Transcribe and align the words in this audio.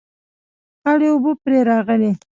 خړې 0.81 1.07
اوبه 1.13 1.31
پرې 1.43 1.59
راغلې 1.69 2.11